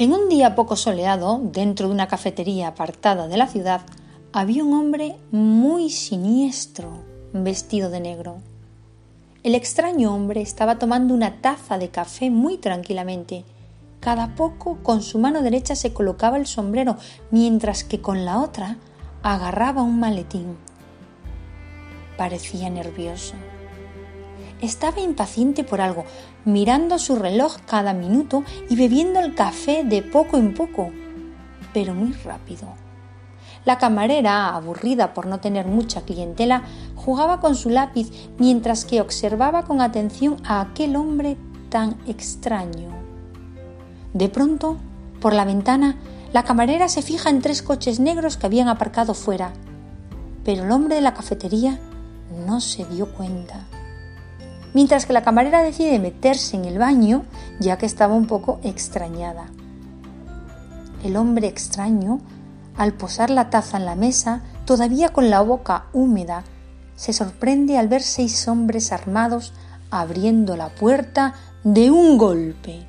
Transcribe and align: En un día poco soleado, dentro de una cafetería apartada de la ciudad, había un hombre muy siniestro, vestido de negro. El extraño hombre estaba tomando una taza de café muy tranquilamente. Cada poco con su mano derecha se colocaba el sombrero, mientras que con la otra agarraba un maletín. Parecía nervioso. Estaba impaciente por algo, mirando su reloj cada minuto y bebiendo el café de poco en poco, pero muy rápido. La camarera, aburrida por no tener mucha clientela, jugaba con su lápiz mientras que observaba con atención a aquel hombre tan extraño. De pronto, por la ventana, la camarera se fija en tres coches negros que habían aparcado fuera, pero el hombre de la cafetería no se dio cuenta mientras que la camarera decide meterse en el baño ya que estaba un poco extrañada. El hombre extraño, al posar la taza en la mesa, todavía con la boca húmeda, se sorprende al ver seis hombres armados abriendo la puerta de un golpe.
En 0.00 0.12
un 0.12 0.28
día 0.28 0.54
poco 0.54 0.76
soleado, 0.76 1.40
dentro 1.42 1.88
de 1.88 1.94
una 1.94 2.06
cafetería 2.06 2.68
apartada 2.68 3.26
de 3.26 3.36
la 3.36 3.48
ciudad, 3.48 3.80
había 4.32 4.62
un 4.62 4.72
hombre 4.74 5.16
muy 5.32 5.90
siniestro, 5.90 7.02
vestido 7.32 7.90
de 7.90 7.98
negro. 7.98 8.36
El 9.42 9.56
extraño 9.56 10.14
hombre 10.14 10.40
estaba 10.40 10.78
tomando 10.78 11.14
una 11.14 11.40
taza 11.40 11.78
de 11.78 11.88
café 11.88 12.30
muy 12.30 12.58
tranquilamente. 12.58 13.44
Cada 13.98 14.36
poco 14.36 14.78
con 14.84 15.02
su 15.02 15.18
mano 15.18 15.42
derecha 15.42 15.74
se 15.74 15.92
colocaba 15.92 16.36
el 16.36 16.46
sombrero, 16.46 16.96
mientras 17.32 17.82
que 17.82 18.00
con 18.00 18.24
la 18.24 18.40
otra 18.40 18.76
agarraba 19.24 19.82
un 19.82 19.98
maletín. 19.98 20.58
Parecía 22.16 22.70
nervioso. 22.70 23.34
Estaba 24.60 25.00
impaciente 25.00 25.62
por 25.62 25.80
algo, 25.80 26.04
mirando 26.44 26.98
su 26.98 27.14
reloj 27.14 27.58
cada 27.66 27.92
minuto 27.92 28.42
y 28.68 28.74
bebiendo 28.74 29.20
el 29.20 29.36
café 29.36 29.84
de 29.84 30.02
poco 30.02 30.36
en 30.36 30.52
poco, 30.52 30.90
pero 31.72 31.94
muy 31.94 32.12
rápido. 32.12 32.66
La 33.64 33.78
camarera, 33.78 34.54
aburrida 34.56 35.14
por 35.14 35.26
no 35.26 35.38
tener 35.38 35.66
mucha 35.66 36.02
clientela, 36.02 36.64
jugaba 36.96 37.38
con 37.38 37.54
su 37.54 37.70
lápiz 37.70 38.10
mientras 38.38 38.84
que 38.84 39.00
observaba 39.00 39.64
con 39.64 39.80
atención 39.80 40.38
a 40.44 40.60
aquel 40.60 40.96
hombre 40.96 41.36
tan 41.68 41.96
extraño. 42.08 42.88
De 44.12 44.28
pronto, 44.28 44.76
por 45.20 45.34
la 45.34 45.44
ventana, 45.44 45.96
la 46.32 46.42
camarera 46.42 46.88
se 46.88 47.02
fija 47.02 47.30
en 47.30 47.42
tres 47.42 47.62
coches 47.62 48.00
negros 48.00 48.36
que 48.36 48.46
habían 48.46 48.68
aparcado 48.68 49.14
fuera, 49.14 49.52
pero 50.44 50.64
el 50.64 50.72
hombre 50.72 50.96
de 50.96 51.02
la 51.02 51.14
cafetería 51.14 51.78
no 52.46 52.60
se 52.60 52.84
dio 52.86 53.12
cuenta 53.12 53.66
mientras 54.74 55.06
que 55.06 55.12
la 55.12 55.22
camarera 55.22 55.62
decide 55.62 55.98
meterse 55.98 56.56
en 56.56 56.64
el 56.64 56.78
baño 56.78 57.24
ya 57.60 57.78
que 57.78 57.86
estaba 57.86 58.14
un 58.14 58.26
poco 58.26 58.60
extrañada. 58.62 59.46
El 61.04 61.16
hombre 61.16 61.46
extraño, 61.46 62.20
al 62.76 62.92
posar 62.92 63.30
la 63.30 63.50
taza 63.50 63.76
en 63.76 63.84
la 63.84 63.94
mesa, 63.94 64.42
todavía 64.64 65.10
con 65.10 65.30
la 65.30 65.40
boca 65.40 65.86
húmeda, 65.92 66.44
se 66.96 67.12
sorprende 67.12 67.78
al 67.78 67.88
ver 67.88 68.02
seis 68.02 68.48
hombres 68.48 68.92
armados 68.92 69.52
abriendo 69.90 70.56
la 70.56 70.68
puerta 70.68 71.34
de 71.64 71.90
un 71.90 72.18
golpe. 72.18 72.86